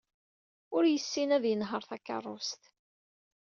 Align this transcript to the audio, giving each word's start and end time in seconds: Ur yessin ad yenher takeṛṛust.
Ur 0.75 0.83
yessin 0.87 1.29
ad 1.35 1.43
yenher 1.47 1.83
takeṛṛust. 1.89 2.61